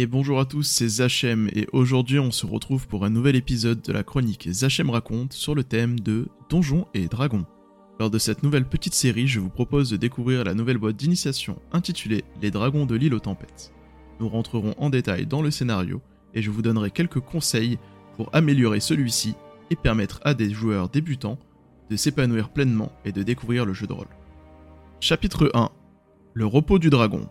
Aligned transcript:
Et 0.00 0.06
bonjour 0.06 0.38
à 0.38 0.44
tous, 0.44 0.62
c'est 0.62 0.86
Zachem 0.86 1.50
et 1.52 1.66
aujourd'hui 1.72 2.20
on 2.20 2.30
se 2.30 2.46
retrouve 2.46 2.86
pour 2.86 3.04
un 3.04 3.10
nouvel 3.10 3.34
épisode 3.34 3.82
de 3.82 3.92
la 3.92 4.04
chronique 4.04 4.48
Zachem 4.48 4.90
raconte 4.90 5.32
sur 5.32 5.56
le 5.56 5.64
thème 5.64 5.98
de 5.98 6.28
Donjons 6.48 6.86
et 6.94 7.08
Dragons. 7.08 7.44
Lors 7.98 8.08
de 8.08 8.18
cette 8.20 8.44
nouvelle 8.44 8.64
petite 8.64 8.94
série, 8.94 9.26
je 9.26 9.40
vous 9.40 9.48
propose 9.48 9.90
de 9.90 9.96
découvrir 9.96 10.44
la 10.44 10.54
nouvelle 10.54 10.78
boîte 10.78 10.94
d'initiation 10.94 11.60
intitulée 11.72 12.22
Les 12.40 12.52
Dragons 12.52 12.86
de 12.86 12.94
l'île 12.94 13.12
aux 13.12 13.18
tempêtes. 13.18 13.72
Nous 14.20 14.28
rentrerons 14.28 14.76
en 14.78 14.88
détail 14.88 15.26
dans 15.26 15.42
le 15.42 15.50
scénario 15.50 16.00
et 16.32 16.42
je 16.42 16.50
vous 16.52 16.62
donnerai 16.62 16.92
quelques 16.92 17.18
conseils 17.18 17.76
pour 18.14 18.32
améliorer 18.32 18.78
celui-ci 18.78 19.34
et 19.70 19.74
permettre 19.74 20.20
à 20.22 20.32
des 20.32 20.50
joueurs 20.50 20.90
débutants 20.90 21.40
de 21.90 21.96
s'épanouir 21.96 22.50
pleinement 22.50 22.92
et 23.04 23.10
de 23.10 23.24
découvrir 23.24 23.66
le 23.66 23.74
jeu 23.74 23.88
de 23.88 23.94
rôle. 23.94 24.06
Chapitre 25.00 25.50
1 25.54 25.70
Le 26.34 26.46
repos 26.46 26.78
du 26.78 26.88
dragon. 26.88 27.28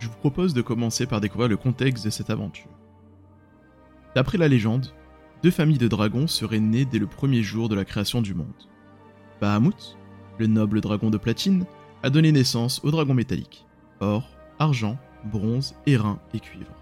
Je 0.00 0.08
vous 0.08 0.16
propose 0.16 0.54
de 0.54 0.62
commencer 0.62 1.06
par 1.06 1.20
découvrir 1.20 1.48
le 1.48 1.56
contexte 1.56 2.04
de 2.04 2.10
cette 2.10 2.30
aventure. 2.30 2.70
D'après 4.16 4.38
la 4.38 4.48
légende, 4.48 4.92
deux 5.42 5.50
familles 5.50 5.78
de 5.78 5.88
dragons 5.88 6.26
seraient 6.26 6.58
nées 6.58 6.84
dès 6.84 6.98
le 6.98 7.06
premier 7.06 7.42
jour 7.42 7.68
de 7.68 7.76
la 7.76 7.84
création 7.84 8.20
du 8.20 8.34
monde. 8.34 8.48
Bahamut, 9.40 9.96
le 10.38 10.46
noble 10.46 10.80
dragon 10.80 11.10
de 11.10 11.18
platine, 11.18 11.64
a 12.02 12.10
donné 12.10 12.32
naissance 12.32 12.80
aux 12.82 12.90
dragons 12.90 13.14
métalliques 13.14 13.66
or, 14.00 14.28
argent, 14.58 14.98
bronze, 15.26 15.74
airain 15.86 16.18
et 16.34 16.40
cuivre. 16.40 16.74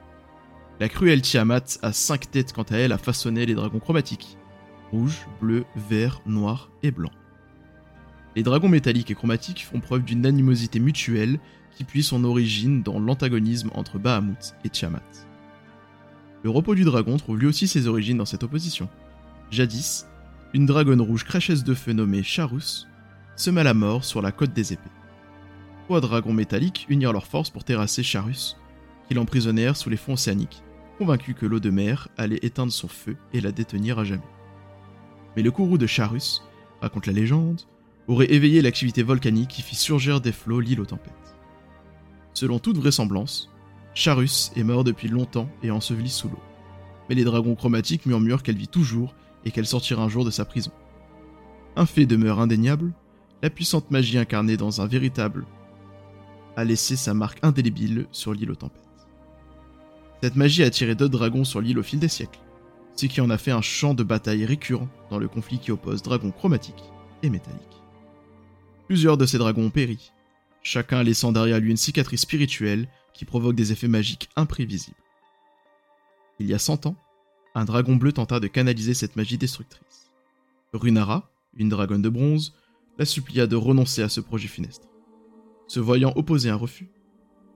La 0.80 0.88
cruelle 0.88 1.22
Tiamat 1.22 1.78
a 1.82 1.92
cinq 1.92 2.30
têtes 2.30 2.52
quant 2.52 2.62
à 2.62 2.76
elle 2.76 2.92
a 2.92 2.98
façonné 2.98 3.44
les 3.44 3.54
dragons 3.54 3.80
chromatiques 3.80 4.38
rouge, 4.90 5.26
bleu, 5.40 5.64
vert, 5.76 6.20
noir 6.24 6.70
et 6.82 6.90
blanc. 6.90 7.10
Les 8.36 8.42
dragons 8.42 8.68
métalliques 8.68 9.10
et 9.10 9.14
chromatiques 9.14 9.66
font 9.66 9.80
preuve 9.80 10.04
d'une 10.04 10.24
animosité 10.24 10.80
mutuelle 10.80 11.40
qui 11.84 12.02
son 12.02 12.24
origine 12.24 12.82
dans 12.82 12.98
l'antagonisme 12.98 13.70
entre 13.74 13.98
Bahamut 13.98 14.54
et 14.64 14.68
Tiamat. 14.68 15.02
Le 16.42 16.50
repos 16.50 16.74
du 16.74 16.84
dragon 16.84 17.16
trouve 17.16 17.38
lui 17.38 17.46
aussi 17.46 17.68
ses 17.68 17.86
origines 17.86 18.18
dans 18.18 18.24
cette 18.24 18.42
opposition. 18.42 18.88
Jadis, 19.50 20.06
une 20.54 20.66
dragonne 20.66 21.00
rouge 21.00 21.24
crachesse 21.24 21.62
de 21.62 21.74
feu 21.74 21.92
nommée 21.92 22.22
Charus 22.22 22.88
sema 23.36 23.62
la 23.62 23.74
mort 23.74 24.04
sur 24.04 24.22
la 24.22 24.32
côte 24.32 24.52
des 24.52 24.72
épées. 24.72 24.90
Trois 25.84 26.00
dragons 26.00 26.32
métalliques 26.32 26.86
unirent 26.88 27.12
leurs 27.12 27.26
forces 27.26 27.50
pour 27.50 27.64
terrasser 27.64 28.02
Charus, 28.02 28.56
qui 29.06 29.14
l'emprisonnèrent 29.14 29.76
sous 29.76 29.90
les 29.90 29.96
fonds 29.96 30.14
océaniques, 30.14 30.62
convaincus 30.98 31.36
que 31.38 31.46
l'eau 31.46 31.60
de 31.60 31.70
mer 31.70 32.08
allait 32.16 32.40
éteindre 32.42 32.72
son 32.72 32.88
feu 32.88 33.16
et 33.32 33.40
la 33.40 33.52
détenir 33.52 33.98
à 33.98 34.04
jamais. 34.04 34.22
Mais 35.36 35.42
le 35.42 35.50
courroux 35.52 35.78
de 35.78 35.86
Charus, 35.86 36.42
raconte 36.80 37.06
la 37.06 37.12
légende, 37.12 37.62
aurait 38.08 38.32
éveillé 38.32 38.62
l'activité 38.62 39.02
volcanique 39.02 39.50
qui 39.50 39.62
fit 39.62 39.76
surgir 39.76 40.20
des 40.20 40.32
flots 40.32 40.60
l'île 40.60 40.80
aux 40.80 40.86
tempêtes. 40.86 41.27
Selon 42.38 42.60
toute 42.60 42.78
vraisemblance, 42.78 43.50
Charus 43.94 44.52
est 44.54 44.62
mort 44.62 44.84
depuis 44.84 45.08
longtemps 45.08 45.48
et 45.64 45.72
enseveli 45.72 46.08
sous 46.08 46.28
l'eau. 46.28 46.38
Mais 47.08 47.16
les 47.16 47.24
dragons 47.24 47.56
chromatiques 47.56 48.06
murmurent 48.06 48.44
qu'elle 48.44 48.56
vit 48.56 48.68
toujours 48.68 49.16
et 49.44 49.50
qu'elle 49.50 49.66
sortira 49.66 50.04
un 50.04 50.08
jour 50.08 50.24
de 50.24 50.30
sa 50.30 50.44
prison. 50.44 50.70
Un 51.74 51.84
fait 51.84 52.06
demeure 52.06 52.38
indéniable, 52.38 52.92
la 53.42 53.50
puissante 53.50 53.90
magie 53.90 54.18
incarnée 54.18 54.56
dans 54.56 54.80
un 54.80 54.86
véritable 54.86 55.46
a 56.54 56.62
laissé 56.62 56.94
sa 56.94 57.12
marque 57.12 57.40
indélébile 57.42 58.06
sur 58.12 58.32
l'île 58.32 58.52
aux 58.52 58.54
tempêtes. 58.54 58.84
Cette 60.22 60.36
magie 60.36 60.62
a 60.62 60.66
attiré 60.66 60.94
d'autres 60.94 61.18
dragons 61.18 61.42
sur 61.42 61.60
l'île 61.60 61.80
au 61.80 61.82
fil 61.82 61.98
des 61.98 62.06
siècles, 62.06 62.38
ce 62.94 63.06
qui 63.06 63.20
en 63.20 63.30
a 63.30 63.36
fait 63.38 63.50
un 63.50 63.62
champ 63.62 63.94
de 63.94 64.04
bataille 64.04 64.44
récurrent 64.44 64.88
dans 65.10 65.18
le 65.18 65.26
conflit 65.26 65.58
qui 65.58 65.72
oppose 65.72 66.02
dragons 66.02 66.30
chromatiques 66.30 66.84
et 67.24 67.30
métalliques. 67.30 67.82
Plusieurs 68.86 69.16
de 69.16 69.26
ces 69.26 69.38
dragons 69.38 69.66
ont 69.66 69.70
péri, 69.70 70.12
chacun 70.62 71.02
laissant 71.02 71.32
derrière 71.32 71.60
lui 71.60 71.70
une 71.70 71.76
cicatrice 71.76 72.22
spirituelle 72.22 72.88
qui 73.12 73.24
provoque 73.24 73.56
des 73.56 73.72
effets 73.72 73.88
magiques 73.88 74.28
imprévisibles. 74.36 74.96
Il 76.38 76.46
y 76.46 76.54
a 76.54 76.58
cent 76.58 76.86
ans, 76.86 76.96
un 77.54 77.64
dragon 77.64 77.96
bleu 77.96 78.12
tenta 78.12 78.38
de 78.38 78.46
canaliser 78.46 78.94
cette 78.94 79.16
magie 79.16 79.38
destructrice. 79.38 80.10
Runara, 80.72 81.30
une 81.56 81.68
dragonne 81.68 82.02
de 82.02 82.08
bronze, 82.08 82.54
la 82.98 83.04
supplia 83.04 83.46
de 83.46 83.56
renoncer 83.56 84.02
à 84.02 84.08
ce 84.08 84.20
projet 84.20 84.48
funeste. 84.48 84.88
Se 85.66 85.80
voyant 85.80 86.12
opposer 86.14 86.50
un 86.50 86.56
refus, 86.56 86.88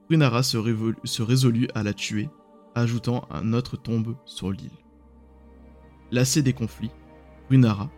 Runara 0.09 0.43
se, 0.43 0.57
se 1.03 1.21
résolut 1.21 1.67
à 1.75 1.83
la 1.83 1.93
tuer, 1.93 2.29
ajoutant 2.75 3.27
un 3.29 3.53
autre 3.53 3.77
tombe 3.77 4.15
sur 4.25 4.51
l'île. 4.51 4.71
Lassé 6.11 6.41
des 6.41 6.53
conflits, 6.53 6.91
Runara, 7.49 7.89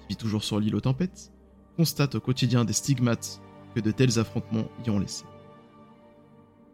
qui 0.00 0.08
vit 0.08 0.16
toujours 0.16 0.44
sur 0.44 0.60
l'île 0.60 0.76
aux 0.76 0.80
tempêtes, 0.80 1.32
constate 1.76 2.14
au 2.14 2.20
quotidien 2.20 2.64
des 2.64 2.72
stigmates 2.72 3.40
de 3.80 3.90
tels 3.90 4.18
affrontements 4.18 4.68
y 4.86 4.90
ont 4.90 4.98
laissé. 4.98 5.24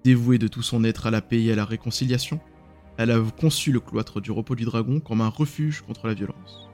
Dévouée 0.04 0.38
de 0.38 0.48
tout 0.48 0.62
son 0.62 0.84
être 0.84 1.06
à 1.06 1.10
la 1.10 1.22
paix 1.22 1.42
et 1.42 1.52
à 1.52 1.56
la 1.56 1.64
réconciliation, 1.64 2.40
elle 2.96 3.10
a 3.10 3.20
conçu 3.40 3.72
le 3.72 3.80
cloître 3.80 4.20
du 4.20 4.30
repos 4.30 4.54
du 4.54 4.64
dragon 4.64 5.00
comme 5.00 5.20
un 5.20 5.28
refuge 5.28 5.82
contre 5.82 6.06
la 6.06 6.14
violence. 6.14 6.68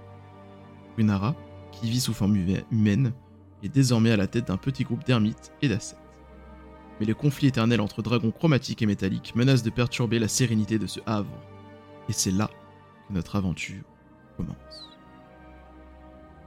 Runara, 0.96 1.34
qui 1.72 1.88
vit 1.88 2.00
sous 2.00 2.12
forme 2.12 2.36
humaine, 2.70 3.12
est 3.62 3.69
désormais 3.69 4.10
à 4.10 4.16
la 4.16 4.26
tête 4.26 4.48
d'un 4.48 4.56
petit 4.56 4.84
groupe 4.84 5.04
d'ermites 5.04 5.52
et 5.62 5.69
d'ascètes. 5.69 5.98
Mais 6.98 7.06
le 7.06 7.14
conflit 7.14 7.48
éternel 7.48 7.80
entre 7.80 8.02
dragons 8.02 8.30
chromatiques 8.30 8.82
et 8.82 8.86
métalliques 8.86 9.34
menace 9.34 9.62
de 9.62 9.70
perturber 9.70 10.19
la 10.19 10.28
sérénité 10.28 10.78
de 10.78 10.86
ce 10.86 11.00
havre. 11.06 11.32
Et 12.08 12.12
c'est 12.12 12.30
là 12.30 12.50
que 13.08 13.14
notre 13.14 13.36
aventure 13.36 13.84
commence. 14.36 14.90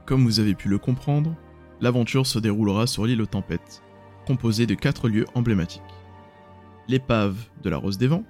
Comme 0.06 0.24
vous 0.24 0.38
avez 0.38 0.54
pu 0.54 0.68
le 0.68 0.78
comprendre, 0.78 1.34
l'aventure 1.84 2.26
se 2.26 2.38
déroulera 2.38 2.86
sur 2.86 3.04
l'île 3.04 3.20
aux 3.20 3.26
tempêtes, 3.26 3.82
composée 4.26 4.66
de 4.66 4.74
quatre 4.74 5.06
lieux 5.06 5.26
emblématiques. 5.34 5.82
L'épave 6.88 7.36
de 7.62 7.68
la 7.68 7.76
Rose 7.76 7.98
des 7.98 8.06
Vents, 8.06 8.24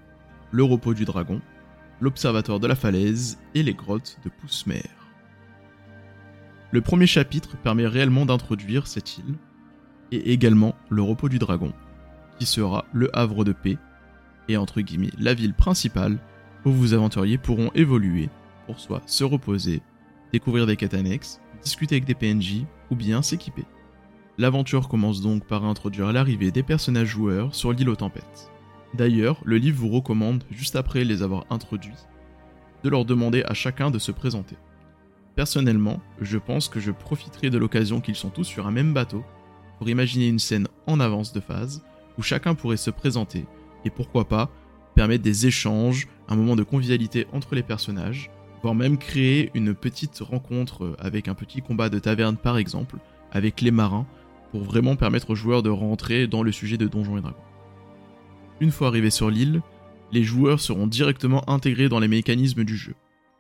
le 0.50 0.64
repos 0.64 0.92
du 0.92 1.04
dragon, 1.04 1.40
l'observatoire 2.00 2.58
de 2.58 2.66
la 2.66 2.74
falaise 2.74 3.38
et 3.54 3.62
les 3.62 3.72
grottes 3.72 4.18
de 4.24 4.28
Poussemer. 4.28 4.82
Le 6.72 6.80
premier 6.80 7.06
chapitre 7.06 7.56
permet 7.56 7.86
réellement 7.86 8.26
d'introduire 8.26 8.88
cette 8.88 9.18
île, 9.18 9.36
et 10.10 10.32
également 10.32 10.74
le 10.88 11.02
repos 11.02 11.28
du 11.28 11.38
dragon, 11.38 11.72
qui 12.40 12.46
sera 12.46 12.84
le 12.92 13.16
havre 13.16 13.44
de 13.44 13.52
paix, 13.52 13.78
et 14.48 14.56
entre 14.56 14.80
guillemets 14.80 15.12
la 15.16 15.32
ville 15.32 15.54
principale 15.54 16.18
où 16.64 16.72
vos 16.72 16.92
aventuriers 16.92 17.38
pourront 17.38 17.70
évoluer 17.76 18.30
pour 18.66 18.80
soit 18.80 19.02
se 19.06 19.22
reposer, 19.22 19.80
découvrir 20.32 20.66
des 20.66 20.74
quêtes 20.74 20.94
discuter 21.64 21.96
avec 21.96 22.04
des 22.04 22.14
PNJ 22.14 22.64
ou 22.90 22.96
bien 22.96 23.22
s'équiper. 23.22 23.64
L'aventure 24.38 24.88
commence 24.88 25.20
donc 25.20 25.44
par 25.44 25.64
introduire 25.64 26.12
l'arrivée 26.12 26.50
des 26.50 26.62
personnages 26.62 27.08
joueurs 27.08 27.54
sur 27.54 27.72
l'île 27.72 27.88
aux 27.88 27.96
tempêtes. 27.96 28.50
D'ailleurs, 28.94 29.40
le 29.44 29.56
livre 29.56 29.80
vous 29.80 29.88
recommande, 29.88 30.44
juste 30.50 30.76
après 30.76 31.04
les 31.04 31.22
avoir 31.22 31.46
introduits, 31.50 32.06
de 32.82 32.88
leur 32.88 33.04
demander 33.04 33.42
à 33.44 33.54
chacun 33.54 33.90
de 33.90 33.98
se 33.98 34.12
présenter. 34.12 34.56
Personnellement, 35.34 36.00
je 36.20 36.38
pense 36.38 36.68
que 36.68 36.80
je 36.80 36.92
profiterai 36.92 37.50
de 37.50 37.58
l'occasion 37.58 38.00
qu'ils 38.00 38.14
sont 38.14 38.30
tous 38.30 38.44
sur 38.44 38.66
un 38.66 38.70
même 38.70 38.94
bateau 38.94 39.24
pour 39.78 39.88
imaginer 39.88 40.28
une 40.28 40.38
scène 40.38 40.68
en 40.86 41.00
avance 41.00 41.32
de 41.32 41.40
phase 41.40 41.82
où 42.18 42.22
chacun 42.22 42.54
pourrait 42.54 42.76
se 42.76 42.90
présenter 42.90 43.46
et 43.84 43.90
pourquoi 43.90 44.28
pas 44.28 44.50
permettre 44.94 45.24
des 45.24 45.46
échanges, 45.46 46.06
un 46.28 46.36
moment 46.36 46.54
de 46.54 46.62
convivialité 46.62 47.26
entre 47.32 47.56
les 47.56 47.64
personnages, 47.64 48.30
voire 48.64 48.74
même 48.74 48.96
créer 48.96 49.50
une 49.52 49.74
petite 49.74 50.20
rencontre 50.20 50.96
avec 50.98 51.28
un 51.28 51.34
petit 51.34 51.60
combat 51.60 51.90
de 51.90 51.98
taverne 51.98 52.38
par 52.38 52.56
exemple, 52.56 52.96
avec 53.30 53.60
les 53.60 53.70
marins, 53.70 54.06
pour 54.52 54.62
vraiment 54.62 54.96
permettre 54.96 55.28
aux 55.28 55.34
joueurs 55.34 55.62
de 55.62 55.68
rentrer 55.68 56.26
dans 56.26 56.42
le 56.42 56.50
sujet 56.50 56.78
de 56.78 56.86
Donjons 56.86 57.18
et 57.18 57.20
Dragons. 57.20 57.36
Une 58.60 58.70
fois 58.70 58.88
arrivés 58.88 59.10
sur 59.10 59.28
l'île, 59.28 59.60
les 60.12 60.22
joueurs 60.22 60.60
seront 60.60 60.86
directement 60.86 61.46
intégrés 61.46 61.90
dans 61.90 62.00
les 62.00 62.08
mécanismes 62.08 62.64
du 62.64 62.74
jeu. 62.74 62.94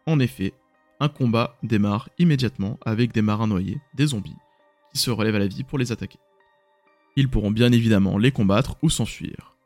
En 0.04 0.20
effet, 0.20 0.52
un 1.00 1.08
combat 1.08 1.56
démarre 1.62 2.10
immédiatement 2.18 2.78
avec 2.84 3.14
des 3.14 3.22
marins 3.22 3.46
noyés, 3.46 3.80
des 3.94 4.08
zombies, 4.08 4.36
qui 4.92 5.00
se 5.00 5.10
relèvent 5.10 5.36
à 5.36 5.38
la 5.38 5.46
vie 5.46 5.64
pour 5.64 5.78
les 5.78 5.90
attaquer. 5.90 6.18
Ils 7.16 7.30
pourront 7.30 7.50
bien 7.50 7.72
évidemment 7.72 8.18
les 8.18 8.30
combattre 8.30 8.76
ou 8.82 8.90
s'enfuir. 8.90 9.56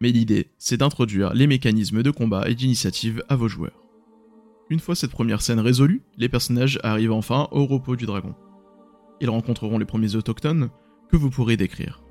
Mais 0.00 0.10
l'idée, 0.10 0.48
c'est 0.56 0.78
d'introduire 0.78 1.34
les 1.34 1.46
mécanismes 1.46 2.02
de 2.02 2.10
combat 2.10 2.48
et 2.48 2.54
d'initiative 2.54 3.22
à 3.28 3.36
vos 3.36 3.48
joueurs. 3.48 3.85
Une 4.68 4.80
fois 4.80 4.96
cette 4.96 5.12
première 5.12 5.42
scène 5.42 5.60
résolue, 5.60 6.02
les 6.16 6.28
personnages 6.28 6.80
arrivent 6.82 7.12
enfin 7.12 7.46
au 7.52 7.66
repos 7.66 7.94
du 7.94 8.04
dragon. 8.04 8.34
Ils 9.20 9.30
rencontreront 9.30 9.78
les 9.78 9.84
premiers 9.84 10.16
autochtones 10.16 10.70
que 11.08 11.16
vous 11.16 11.30
pourrez 11.30 11.56
décrire. 11.56 12.02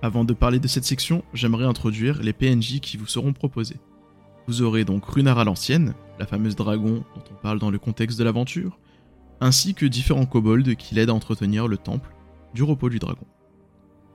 Avant 0.00 0.24
de 0.24 0.32
parler 0.32 0.58
de 0.58 0.66
cette 0.66 0.84
section, 0.84 1.22
j'aimerais 1.34 1.66
introduire 1.66 2.22
les 2.22 2.32
PNJ 2.32 2.80
qui 2.80 2.96
vous 2.96 3.06
seront 3.06 3.34
proposés. 3.34 3.76
Vous 4.48 4.62
aurez 4.62 4.84
donc 4.84 5.04
Runara 5.04 5.44
l'ancienne, 5.44 5.94
la 6.18 6.26
fameuse 6.26 6.56
dragon 6.56 7.04
dont 7.14 7.24
on 7.30 7.34
parle 7.34 7.58
dans 7.58 7.70
le 7.70 7.78
contexte 7.78 8.18
de 8.18 8.24
l'aventure, 8.24 8.78
ainsi 9.40 9.74
que 9.74 9.86
différents 9.86 10.26
kobolds 10.26 10.74
qui 10.76 10.94
l'aident 10.94 11.10
à 11.10 11.14
entretenir 11.14 11.68
le 11.68 11.76
temple 11.76 12.14
du 12.54 12.62
repos 12.62 12.88
du 12.88 12.98
dragon. 12.98 13.26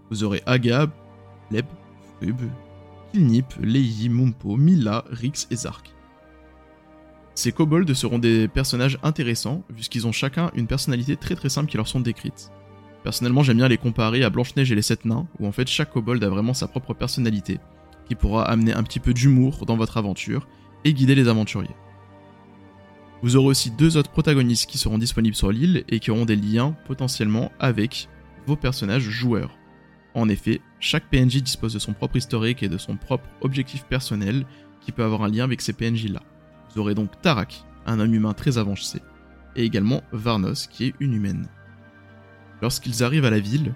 Vous 0.09 0.23
aurez 0.23 0.41
Aga, 0.45 0.87
Leb, 1.51 1.65
Frub, 2.17 2.41
Kilnip, 3.11 3.53
Lei, 3.61 4.09
Mumpo, 4.09 4.57
Mila, 4.57 5.05
Rix 5.09 5.47
et 5.51 5.55
Zark. 5.55 5.93
Ces 7.37 7.51
kobolds 7.51 7.93
seront 7.93 8.17
des 8.17 8.47
personnages 8.47 8.97
intéressants, 9.03 9.63
puisqu'ils 9.75 10.07
ont 10.07 10.11
chacun 10.11 10.49
une 10.55 10.65
personnalité 10.65 11.15
très 11.17 11.35
très 11.35 11.49
simple 11.49 11.69
qui 11.69 11.77
leur 11.77 11.87
sont 11.87 11.99
décrites. 11.99 12.49
Personnellement, 13.03 13.43
j'aime 13.43 13.57
bien 13.57 13.67
les 13.67 13.77
comparer 13.77 14.23
à 14.23 14.31
Blanche-Neige 14.31 14.71
et 14.71 14.75
les 14.75 14.81
Sept 14.81 15.05
Nains, 15.05 15.27
où 15.39 15.45
en 15.45 15.51
fait 15.51 15.67
chaque 15.67 15.91
kobold 15.91 16.23
a 16.23 16.29
vraiment 16.29 16.55
sa 16.55 16.67
propre 16.67 16.95
personnalité, 16.95 17.59
qui 18.07 18.15
pourra 18.15 18.49
amener 18.49 18.73
un 18.73 18.81
petit 18.81 18.99
peu 18.99 19.13
d'humour 19.13 19.67
dans 19.67 19.77
votre 19.77 19.97
aventure 19.97 20.47
et 20.83 20.95
guider 20.95 21.13
les 21.13 21.27
aventuriers. 21.27 21.75
Vous 23.21 23.35
aurez 23.35 23.49
aussi 23.49 23.69
deux 23.69 23.97
autres 23.97 24.09
protagonistes 24.09 24.67
qui 24.67 24.79
seront 24.79 24.97
disponibles 24.97 25.35
sur 25.35 25.51
l'île 25.51 25.83
et 25.89 25.99
qui 25.99 26.09
auront 26.09 26.25
des 26.25 26.35
liens 26.35 26.75
potentiellement 26.87 27.51
avec 27.59 28.09
vos 28.47 28.55
personnages 28.55 29.11
joueurs. 29.11 29.55
En 30.15 30.27
effet, 30.27 30.59
chaque 30.79 31.07
PNJ 31.11 31.43
dispose 31.43 31.75
de 31.75 31.79
son 31.79 31.93
propre 31.93 32.15
historique 32.15 32.63
et 32.63 32.67
de 32.67 32.79
son 32.79 32.97
propre 32.97 33.29
objectif 33.41 33.83
personnel 33.83 34.47
qui 34.81 34.91
peut 34.91 35.03
avoir 35.03 35.21
un 35.21 35.29
lien 35.29 35.43
avec 35.43 35.61
ces 35.61 35.73
PNJ 35.73 36.05
là. 36.05 36.23
Vous 36.69 36.81
aurez 36.81 36.95
donc 36.95 37.09
Tarak, 37.21 37.63
un 37.85 37.99
homme 37.99 38.13
humain 38.13 38.33
très 38.33 38.57
avancé, 38.57 39.01
et 39.55 39.63
également 39.63 40.03
Varnos 40.11 40.67
qui 40.67 40.85
est 40.85 40.95
une 40.99 41.13
humaine. 41.13 41.47
Lorsqu'ils 42.61 43.03
arrivent 43.03 43.25
à 43.25 43.29
la 43.29 43.39
ville, 43.39 43.73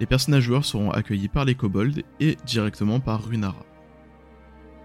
les 0.00 0.06
personnages 0.06 0.42
joueurs 0.42 0.64
seront 0.64 0.90
accueillis 0.90 1.28
par 1.28 1.44
les 1.44 1.54
kobolds 1.54 2.02
et 2.20 2.36
directement 2.46 3.00
par 3.00 3.24
Runara. 3.26 3.64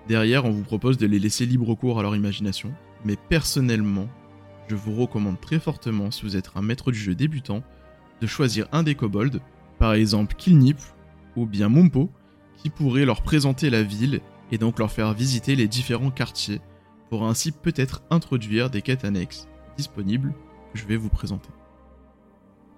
Derrière, 0.07 0.45
on 0.45 0.51
vous 0.51 0.63
propose 0.63 0.97
de 0.97 1.05
les 1.05 1.19
laisser 1.19 1.45
libre 1.45 1.75
cours 1.75 1.99
à 1.99 2.03
leur 2.03 2.15
imagination, 2.15 2.73
mais 3.05 3.17
personnellement, 3.29 4.07
je 4.67 4.75
vous 4.75 4.95
recommande 4.95 5.39
très 5.39 5.59
fortement, 5.59 6.11
si 6.11 6.23
vous 6.23 6.37
êtes 6.37 6.51
un 6.55 6.61
maître 6.61 6.91
du 6.91 6.97
jeu 6.97 7.15
débutant, 7.15 7.63
de 8.21 8.27
choisir 8.27 8.67
un 8.71 8.83
des 8.83 8.95
kobolds, 8.95 9.41
par 9.79 9.93
exemple 9.93 10.35
Kilnip 10.35 10.77
ou 11.35 11.45
bien 11.45 11.69
Mumpo, 11.69 12.09
qui 12.55 12.69
pourrait 12.69 13.05
leur 13.05 13.21
présenter 13.21 13.69
la 13.69 13.83
ville 13.83 14.21
et 14.51 14.57
donc 14.57 14.79
leur 14.79 14.91
faire 14.91 15.13
visiter 15.13 15.55
les 15.55 15.67
différents 15.67 16.11
quartiers, 16.11 16.61
pour 17.11 17.25
ainsi 17.25 17.51
peut-être 17.51 18.03
introduire 18.09 18.69
des 18.69 18.81
quêtes 18.81 19.03
annexes 19.03 19.49
disponibles 19.75 20.33
que 20.71 20.79
je 20.79 20.85
vais 20.85 20.95
vous 20.95 21.09
présenter. 21.09 21.49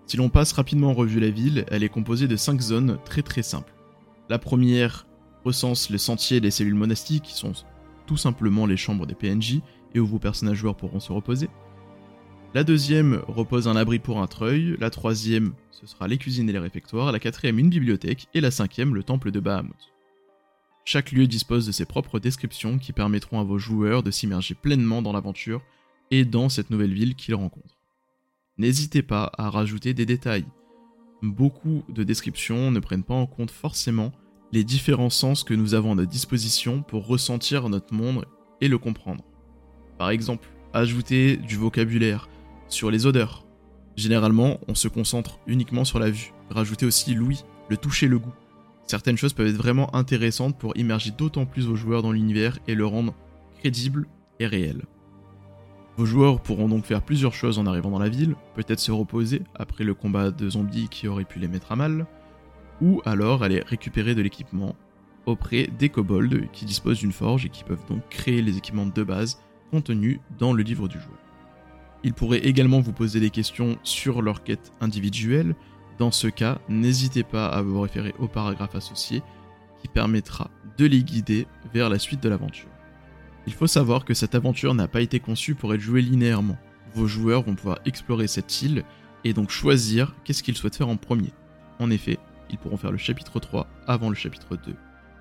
Si 0.08 0.18
l'on 0.18 0.30
passe 0.30 0.54
rapidement 0.54 0.90
en 0.90 0.94
revue 0.94 1.20
la 1.20 1.30
ville, 1.30 1.66
elle 1.70 1.84
est 1.84 1.90
composée 1.90 2.28
de 2.28 2.36
5 2.36 2.60
zones 2.60 2.98
très 3.06 3.22
très 3.22 3.44
simples. 3.44 3.76
La 4.30 4.40
première 4.40 5.06
recense 5.46 5.92
les 5.92 6.00
sentiers 6.00 6.38
et 6.38 6.40
les 6.40 6.50
cellules 6.50 6.74
monastiques 6.74 7.26
qui 7.26 7.36
sont 7.36 7.54
tout 8.08 8.18
simplement 8.18 8.66
les 8.66 8.76
chambres 8.76 9.06
des 9.06 9.14
PNJ 9.14 9.60
et 9.94 10.00
où 10.00 10.08
vos 10.08 10.18
personnages 10.18 10.58
joueurs 10.58 10.78
pourront 10.78 11.00
se 11.00 11.14
reposer. 11.14 11.48
La 12.56 12.64
deuxième 12.64 13.22
repose 13.28 13.68
un 13.68 13.76
abri 13.76 14.00
pour 14.00 14.20
un 14.20 14.28
treuil, 14.28 14.76
la 14.80 14.90
troisième 14.90 15.54
ce 15.70 15.86
sera 15.86 16.08
les 16.08 16.18
cuisines 16.18 16.50
et 16.50 16.54
les 16.54 16.60
réfectoires, 16.60 17.12
la 17.12 17.20
quatrième 17.20 17.60
une 17.60 17.70
bibliothèque 17.70 18.26
et 18.34 18.42
la 18.42 18.50
cinquième 18.50 18.96
le 18.96 19.04
temple 19.04 19.30
de 19.30 19.40
Bahamut. 19.40 19.93
Chaque 20.86 21.12
lieu 21.12 21.28
dispose 21.28 21.66
de 21.66 21.72
ses 21.72 21.86
propres 21.86 22.20
descriptions 22.20 22.78
qui 22.78 22.92
permettront 22.92 23.40
à 23.40 23.44
vos 23.44 23.58
joueurs 23.58 24.04
de 24.04 24.12
s'immerger 24.12 24.54
pleinement 24.54 25.02
dans 25.02 25.14
l'aventure 25.14 25.62
et 26.12 26.26
dans 26.26 26.50
cette 26.50 26.70
nouvelle 26.70 26.94
ville 26.94 27.16
qu'ils 27.16 27.36
rencontrent. 27.36 27.78
N'hésitez 28.58 29.02
pas 29.02 29.32
à 29.38 29.50
rajouter 29.50 29.94
des 29.94 30.06
détails. 30.06 30.46
Beaucoup 31.22 31.84
de 31.88 32.04
descriptions 32.04 32.70
ne 32.70 32.80
prennent 32.80 33.04
pas 33.04 33.14
en 33.14 33.26
compte 33.26 33.50
forcément 33.50 34.12
les 34.52 34.64
différents 34.64 35.10
sens 35.10 35.44
que 35.44 35.54
nous 35.54 35.74
avons 35.74 35.94
à 35.94 35.96
notre 35.96 36.12
disposition 36.12 36.84
pour 36.84 37.08
ressentir 37.08 37.70
notre 37.70 37.94
monde 37.94 38.26
et 38.62 38.68
le 38.68 38.78
comprendre. 38.78 39.24
Par 39.98 40.10
exemple, 40.10 40.50
ajouter 40.74 41.38
du 41.38 41.56
vocabulaire 41.56 42.28
sur 42.68 42.92
les 42.92 43.06
odeurs. 43.06 43.46
Généralement, 43.96 44.60
on 44.68 44.76
se 44.76 44.88
concentre 44.88 45.40
uniquement 45.48 45.86
sur 45.86 45.98
la 45.98 46.10
vue. 46.10 46.34
Rajouter 46.50 46.86
aussi 46.86 47.16
l'ouïe, 47.16 47.44
le 47.70 47.78
toucher, 47.78 48.08
le 48.08 48.20
goût. 48.20 48.34
Certaines 48.88 49.18
choses 49.18 49.34
peuvent 49.34 49.48
être 49.48 49.56
vraiment 49.56 49.96
intéressantes 49.96 50.58
pour 50.58 50.78
immerger 50.78 51.12
d'autant 51.12 51.46
plus 51.46 51.66
vos 51.66 51.76
joueurs 51.76 52.02
dans 52.02 52.12
l'univers 52.12 52.60
et 52.68 52.76
le 52.76 52.86
rendre 52.86 53.14
crédible 53.60 54.08
et 54.40 54.46
réel. 54.46 54.84
Vos 55.96 56.06
joueurs 56.06 56.42
pourront 56.42 56.70
donc 56.70 56.86
faire 56.86 57.04
plusieurs 57.04 57.34
choses 57.34 57.60
en 57.60 57.68
arrivant 57.68 57.92
dans 57.92 58.00
la 58.00 58.10
ville, 58.10 58.36
peut-être 58.56 58.80
se 58.80 58.92
reposer 58.92 59.44
après 59.56 59.84
le 59.84 59.94
combat 59.94 60.32
de 60.32 60.50
zombies 60.50 60.90
qui 60.90 61.08
aurait 61.08 61.24
pu 61.24 61.40
les 61.40 61.48
mettre 61.48 61.72
à 61.72 61.76
mal, 61.76 62.08
ou 62.82 63.02
alors 63.06 63.44
aller 63.44 63.62
récupérer 63.62 64.16
de 64.16 64.22
l'équipement 64.22 64.76
auprès 65.26 65.68
des 65.80 65.90
kobolds 65.90 66.50
qui 66.52 66.66
disposent 66.66 67.00
d'une 67.00 67.12
forge 67.12 67.46
et 67.46 67.50
qui 67.50 67.64
peuvent 67.64 67.86
donc 67.88 68.02
créer 68.10 68.42
les 68.42 68.58
équipements 68.58 68.88
de 68.88 69.04
base 69.04 69.40
contenus 69.72 70.20
dans 70.40 70.54
le 70.54 70.64
livre 70.64 70.88
du 70.88 71.00
joueur. 71.00 71.20
Ils 72.04 72.14
pourraient 72.14 72.46
également 72.46 72.82
vous 72.82 72.92
poser 72.92 73.20
des 73.20 73.30
questions 73.30 73.78
sur 73.84 74.22
leur 74.22 74.44
quête 74.44 74.74
individuelle. 74.82 75.56
Dans 76.00 76.12
ce 76.12 76.28
cas, 76.28 76.60
n'hésitez 76.70 77.24
pas 77.24 77.48
à 77.48 77.62
vous 77.62 77.80
référer 77.82 78.14
au 78.20 78.28
paragraphe 78.28 78.76
associé 78.76 79.22
qui 79.82 79.88
permettra 79.88 80.50
de 80.78 80.86
les 80.86 81.04
guider 81.04 81.48
vers 81.74 81.90
la 81.90 82.00
suite 82.00 82.24
de 82.24 82.30
l'aventure. 82.30 82.70
Il 83.46 83.54
faut 83.54 83.68
savoir 83.68 84.06
que 84.06 84.14
cette 84.14 84.36
aventure 84.36 84.74
n'a 84.74 84.88
pas 84.88 85.02
été 85.02 85.20
conçue 85.20 85.56
pour 85.56 85.74
être 85.74 85.82
jouée 85.82 86.02
linéairement. 86.02 86.58
Vos 86.96 87.08
joueurs 87.08 87.44
vont 87.44 87.56
pouvoir 87.56 87.80
explorer 87.86 88.28
cette 88.28 88.62
île 88.62 88.84
et 89.24 89.34
donc 89.34 89.50
choisir 89.50 90.16
qu'est-ce 90.24 90.44
qu'ils 90.44 90.56
souhaitent 90.56 90.76
faire 90.76 90.90
en 90.90 90.98
premier. 90.98 91.32
En 91.80 91.92
effet, 91.92 92.18
ils 92.50 92.58
pourront 92.58 92.78
faire 92.78 92.92
le 92.92 92.98
chapitre 92.98 93.40
3 93.40 93.68
avant 93.88 94.10
le 94.10 94.16
chapitre 94.16 94.56
2 94.56 94.76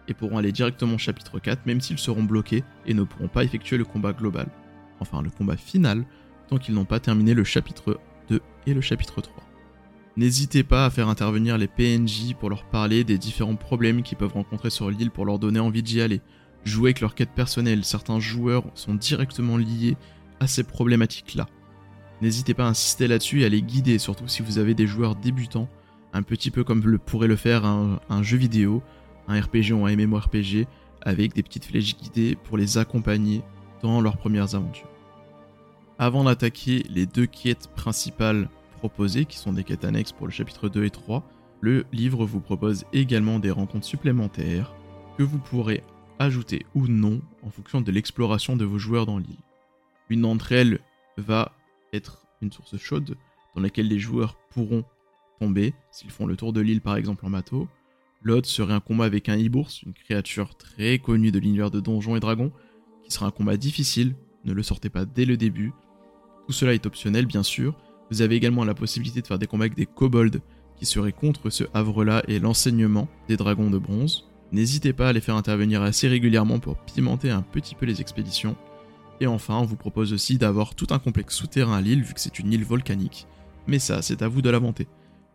et 0.09 0.15
pourront 0.15 0.39
aller 0.39 0.53
directement 0.53 0.95
au 0.95 0.99
chapitre 0.99 1.39
4 1.39 1.67
même 1.67 1.81
s'ils 1.81 1.99
seront 1.99 2.25
bloqués 2.25 2.65
et 2.87 2.95
ne 2.95 3.03
pourront 3.03 3.29
pas 3.29 3.45
effectuer 3.45 3.77
le 3.77 3.85
combat 3.85 4.13
global, 4.13 4.49
enfin 5.01 5.23
le 5.23 5.31
combat 5.31 5.57
final, 5.57 6.05
tant 6.49 6.59
qu'ils 6.59 6.75
n'ont 6.75 6.85
pas 6.85 7.01
terminé 7.01 7.35
le 7.35 7.45
chapitre 7.45 8.01
2 8.29 8.41
et 8.67 8.75
le 8.75 8.81
chapitre 8.81 9.21
3. 9.21 9.52
N'hésitez 10.17 10.63
pas 10.63 10.85
à 10.85 10.91
faire 10.91 11.09
intervenir 11.09 11.57
les 11.57 11.69
PNJ 11.69 12.35
pour 12.39 12.51
leur 12.51 12.65
parler 12.65 13.03
des 13.03 13.17
différents 13.17 13.57
problèmes 13.57 14.03
qu'ils 14.03 14.19
peuvent 14.19 14.35
rencontrer 14.35 14.69
sur 14.69 14.91
l'île 14.91 15.11
pour 15.11 15.25
leur 15.25 15.39
donner 15.39 15.59
envie 15.59 15.83
d'y 15.83 16.03
aller. 16.03 16.21
Jouer 16.65 16.89
avec 16.89 17.01
leur 17.01 17.15
quête 17.15 17.31
personnelle, 17.31 17.83
certains 17.85 18.21
joueurs 18.21 18.65
sont 18.75 18.95
directement 18.95 19.57
liés 19.57 19.97
à 20.39 20.47
ces 20.47 20.65
problématiques-là. 20.65 21.47
N'hésitez 22.21 22.53
pas 22.53 22.67
à 22.67 22.69
insister 22.69 23.09
là-dessus 23.09 23.41
et 23.41 23.47
à 23.47 23.49
les 23.49 23.63
guider, 23.63 23.99
surtout 23.99 24.29
si 24.29 24.43
vous 24.43 24.59
avez 24.59 24.75
des 24.75 24.87
joueurs 24.87 25.17
débutants, 25.17 25.69
un 26.13 26.23
petit 26.23 26.51
peu 26.51 26.63
comme 26.63 26.87
le 26.87 26.99
pourrait 26.99 27.27
le 27.27 27.37
faire 27.37 27.65
un, 27.65 27.99
un 28.11 28.23
jeu 28.23 28.37
vidéo, 28.37 28.83
un 29.29 29.41
RPG 29.41 29.73
ou 29.73 29.87
un 29.87 29.97
MMORPG, 29.97 30.67
avec 31.01 31.35
des 31.35 31.43
petites 31.43 31.65
flèches 31.65 31.97
guidées 31.97 32.37
pour 32.45 32.59
les 32.59 32.77
accompagner 32.77 33.43
dans 33.83 34.03
leurs 34.03 34.19
premières 34.19 34.55
aventures. 34.55 34.89
Avant 35.99 36.25
d'attaquer 36.25 36.85
les 36.91 37.07
deux 37.07 37.27
quêtes 37.27 37.71
principales 37.75 38.49
qui 38.89 39.37
sont 39.37 39.53
des 39.53 39.65
quêtes 39.65 39.85
annexes 39.85 40.13
pour 40.13 40.27
le 40.27 40.33
chapitre 40.33 40.69
2 40.69 40.85
et 40.85 40.91
3, 40.91 41.23
le 41.61 41.85
livre 41.93 42.27
vous 42.27 42.41
propose 42.41 42.85
également 42.93 43.39
des 43.39 43.51
rencontres 43.51 43.87
supplémentaires 43.87 44.75
que 45.17 45.23
vous 45.23 45.39
pourrez 45.39 45.85
ajouter 46.19 46.67
ou 46.75 46.89
non 46.89 47.21
en 47.43 47.51
fonction 47.51 47.81
de 47.81 47.93
l'exploration 47.93 48.57
de 48.57 48.65
vos 48.65 48.79
joueurs 48.79 49.07
dans 49.07 49.19
l'île. 49.19 49.39
Une 50.09 50.23
d'entre 50.23 50.53
elles 50.53 50.81
va 51.17 51.53
être 51.93 52.27
une 52.41 52.51
source 52.51 52.77
chaude 52.77 53.17
dans 53.55 53.63
laquelle 53.63 53.89
les 53.89 54.01
joueurs 54.01 54.37
pourront 54.51 54.85
tomber 55.39 55.75
s'ils 55.91 56.11
font 56.11 56.27
le 56.27 56.37
tour 56.37 56.53
de 56.53 56.61
l'île 56.61 56.81
par 56.81 56.97
exemple 56.97 57.25
en 57.25 57.31
bateau. 57.31 57.69
L'autre 58.23 58.49
serait 58.49 58.75
un 58.75 58.81
combat 58.81 59.05
avec 59.05 59.29
un 59.29 59.37
Ibours, 59.37 59.71
une 59.87 59.95
créature 59.95 60.57
très 60.57 60.99
connue 60.99 61.31
de 61.31 61.39
l'univers 61.39 61.71
de 61.71 61.81
Donjons 61.81 62.17
et 62.17 62.21
Dragons, 62.21 62.53
qui 63.05 63.13
sera 63.13 63.27
un 63.27 63.31
combat 63.31 63.57
difficile, 63.57 64.15
ne 64.45 64.53
le 64.53 64.63
sortez 64.63 64.91
pas 64.91 65.05
dès 65.05 65.25
le 65.25 65.37
début. 65.37 65.73
Tout 66.47 66.53
cela 66.53 66.75
est 66.75 66.87
optionnel 66.87 67.27
bien 67.27 67.43
sûr. 67.43 67.77
Vous 68.13 68.21
avez 68.21 68.37
également 68.37 68.67
la 68.67 68.75
possibilité 68.75 69.23
de 69.23 69.27
faire 69.27 69.39
des 69.39 69.47
combats 69.47 69.65
avec 69.65 69.75
des 69.75 69.87
kobolds 69.87 70.43
qui 70.77 70.85
seraient 70.85 71.15
contre 71.15 71.49
ce 71.49 71.65
havre-là 71.73 72.23
et 72.29 72.41
l'enseignement 72.41 73.09
des 73.27 73.39
dragons 73.39 73.71
de 73.71 73.79
bronze. 73.79 74.29
N'hésitez 74.53 74.93
pas 74.93 75.09
à 75.09 75.13
les 75.15 75.23
faire 75.23 75.35
intervenir 75.35 75.81
assez 75.81 76.09
régulièrement 76.09 76.59
pour 76.59 76.77
pimenter 76.77 77.31
un 77.31 77.41
petit 77.41 77.75
peu 77.75 77.87
les 77.87 78.03
expéditions. 78.03 78.55
Et 79.23 79.27
enfin, 79.27 79.55
on 79.57 79.65
vous 79.65 79.77
propose 79.77 80.13
aussi 80.13 80.37
d'avoir 80.37 80.75
tout 80.75 80.89
un 80.91 80.99
complexe 80.99 81.35
souterrain 81.35 81.79
à 81.79 81.81
l'île 81.81 82.03
vu 82.03 82.13
que 82.13 82.21
c'est 82.21 82.39
une 82.39 82.53
île 82.53 82.67
volcanique. 82.67 83.27
Mais 83.67 83.79
ça, 83.79 84.03
c'est 84.03 84.21
à 84.21 84.29
vous 84.29 84.43
de 84.43 84.51
l'inventer. 84.51 84.89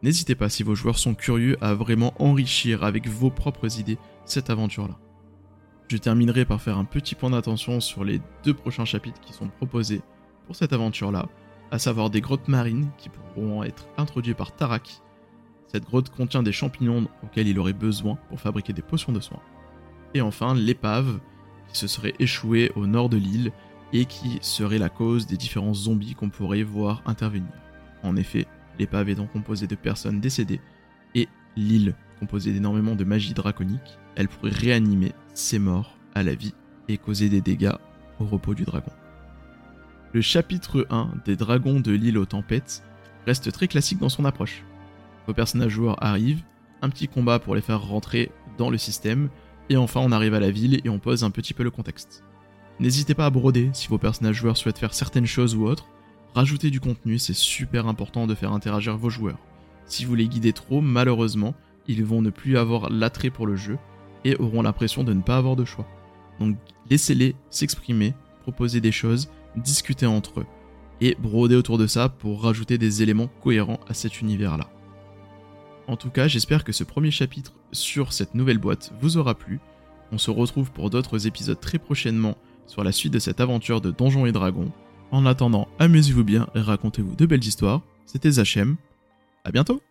N'hésitez 0.04 0.36
pas 0.36 0.48
si 0.48 0.62
vos 0.62 0.76
joueurs 0.76 1.00
sont 1.00 1.16
curieux 1.16 1.58
à 1.62 1.74
vraiment 1.74 2.14
enrichir 2.22 2.84
avec 2.84 3.08
vos 3.08 3.32
propres 3.32 3.80
idées 3.80 3.98
cette 4.26 4.52
aventure-là. 4.52 5.00
Je 5.88 5.98
terminerai 5.98 6.46
par 6.46 6.62
faire 6.62 6.78
un 6.78 6.86
petit 6.86 7.16
point 7.16 7.32
d'attention 7.32 7.80
sur 7.80 8.04
les 8.04 8.22
deux 8.44 8.54
prochains 8.54 8.86
chapitres 8.86 9.22
qui 9.22 9.34
sont 9.34 9.48
proposés 9.48 10.02
pour 10.46 10.56
cette 10.56 10.74
aventure-là, 10.74 11.28
à 11.72 11.80
savoir 11.80 12.10
des 12.10 12.22
grottes 12.22 12.48
marines 12.48 12.90
qui 12.98 13.10
pourront 13.10 13.64
être 13.64 13.88
introduites 13.98 14.38
par 14.38 14.56
Tarak. 14.56 15.02
Cette 15.68 15.86
grotte 15.86 16.10
contient 16.10 16.44
des 16.44 16.52
champignons 16.52 17.08
auxquels 17.24 17.48
il 17.48 17.60
aurait 17.60 17.74
besoin 17.74 18.18
pour 18.30 18.40
fabriquer 18.40 18.74
des 18.74 18.82
potions 18.82 19.12
de 19.12 19.20
soins. 19.20 19.42
Et 20.14 20.22
enfin, 20.22 20.56
l'épave 20.56 21.20
qui 21.68 21.78
se 21.78 21.88
serait 21.88 22.14
échouée 22.20 22.72
au 22.76 22.88
nord 22.88 23.10
de 23.10 23.18
l'île 23.18 23.52
et 23.92 24.06
qui 24.06 24.40
serait 24.42 24.78
la 24.78 24.90
cause 24.90 25.28
des 25.28 25.38
différents 25.38 25.74
zombies 25.74 26.16
qu'on 26.16 26.30
pourrait 26.30 26.64
voir 26.64 27.02
intervenir. 27.06 27.52
En 28.04 28.16
effet, 28.16 28.48
L'épave 28.80 29.10
étant 29.10 29.28
composée 29.28 29.68
de 29.68 29.76
personnes 29.76 30.20
décédées, 30.20 30.62
et 31.16 31.28
l'île 31.56 31.96
composée 32.20 32.54
d'énormément 32.54 32.96
de 32.96 33.04
magie 33.04 33.34
draconique, 33.34 33.98
elle 34.16 34.28
pourrait 34.28 34.52
réanimer 34.52 35.14
ces 35.34 35.60
morts 35.60 35.98
à 36.14 36.24
la 36.24 36.36
vie 36.36 36.54
et 36.88 36.98
causer 36.98 37.30
des 37.30 37.42
dégâts 37.42 37.76
au 38.20 38.26
repos 38.26 38.54
du 38.54 38.64
dragon. 38.64 38.92
Le 40.18 40.24
chapitre 40.24 40.88
1 40.90 41.12
des 41.26 41.36
dragons 41.36 41.80
de 41.80 41.92
l'île 41.92 42.18
aux 42.18 42.26
tempêtes 42.26 42.82
reste 43.28 43.52
très 43.52 43.68
classique 43.68 44.00
dans 44.00 44.10
son 44.10 44.26
approche. 44.26 44.64
Vos 45.28 45.34
personnages 45.36 45.74
joueurs 45.74 46.04
arrivent, 46.04 46.42
un 46.82 46.90
petit 46.90 47.08
combat 47.08 47.38
pour 47.38 47.54
les 47.54 47.62
faire 47.62 47.84
rentrer 47.84 48.32
dans 48.58 48.72
le 48.72 48.80
système, 48.80 49.30
et 49.70 49.78
enfin 49.78 50.00
on 50.00 50.12
arrive 50.12 50.34
à 50.34 50.40
la 50.40 50.50
ville 50.50 50.82
et 50.84 50.90
on 50.90 50.98
pose 50.98 51.24
un 51.24 51.30
petit 51.30 51.54
peu 51.54 51.62
le 51.62 51.70
contexte. 51.70 52.24
N'hésitez 52.80 53.14
pas 53.14 53.28
à 53.28 53.30
broder 53.30 53.70
si 53.74 53.90
vos 53.90 54.00
personnages 54.00 54.38
joueurs 54.38 54.58
souhaitent 54.58 54.80
faire 54.80 54.96
certaines 54.96 55.28
choses 55.28 55.54
ou 55.54 55.68
autres, 55.68 55.86
Rajouter 56.34 56.72
du 56.72 56.80
contenu, 56.80 57.20
c'est 57.20 57.36
super 57.36 57.86
important 57.86 58.26
de 58.26 58.34
faire 58.34 58.54
interagir 58.54 58.98
vos 58.98 59.12
joueurs. 59.12 59.38
Si 59.86 60.04
vous 60.04 60.16
les 60.16 60.28
guidez 60.28 60.52
trop, 60.52 60.82
malheureusement, 60.82 61.54
ils 61.88 62.04
vont 62.04 62.24
ne 62.24 62.32
plus 62.32 62.58
avoir 62.58 62.90
l'attrait 62.90 63.30
pour 63.30 63.46
le 63.46 63.56
jeu, 63.56 63.78
et 64.26 64.36
auront 64.38 64.64
l'impression 64.64 65.04
de 65.04 65.14
ne 65.14 65.22
pas 65.22 65.38
avoir 65.38 65.56
de 65.56 65.64
choix. 65.64 65.88
Donc 66.40 66.58
laissez-les 66.90 67.36
s'exprimer, 67.52 68.16
proposer 68.42 68.82
des 68.82 68.92
choses, 68.92 69.30
discuter 69.62 70.06
entre 70.06 70.42
eux 70.42 70.46
et 71.02 71.16
broder 71.20 71.56
autour 71.56 71.78
de 71.78 71.88
ça 71.88 72.10
pour 72.10 72.44
rajouter 72.44 72.78
des 72.78 73.04
éléments 73.04 73.30
cohérents 73.42 73.80
à 73.88 73.94
cet 73.94 74.22
univers-là. 74.22 74.70
En 75.88 75.96
tout 75.96 76.10
cas, 76.10 76.28
j'espère 76.28 76.64
que 76.64 76.72
ce 76.72 76.84
premier 76.84 77.12
chapitre 77.12 77.54
sur 77.72 78.14
cette 78.14 78.36
nouvelle 78.36 78.58
boîte 78.58 78.92
vous 79.00 79.18
aura 79.18 79.36
plu. 79.36 79.60
On 80.12 80.18
se 80.18 80.32
retrouve 80.32 80.72
pour 80.72 80.90
d'autres 80.90 81.28
épisodes 81.28 81.60
très 81.60 81.78
prochainement 81.78 82.38
sur 82.66 82.84
la 82.84 82.92
suite 82.92 83.14
de 83.14 83.20
cette 83.20 83.40
aventure 83.40 83.80
de 83.80 83.92
Donjons 83.92 84.26
et 84.26 84.32
Dragons. 84.32 84.72
En 85.12 85.26
attendant, 85.26 85.68
amusez-vous 85.80 86.26
bien 86.26 86.48
et 86.56 86.60
racontez-vous 86.60 87.16
de 87.16 87.26
belles 87.26 87.44
histoires. 87.44 87.82
C'était 88.06 88.32
Zachem. 88.32 88.76
À 89.46 89.52
bientôt 89.52 89.82